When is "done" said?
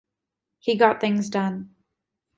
1.29-1.75